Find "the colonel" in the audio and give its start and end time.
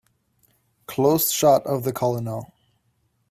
1.83-2.51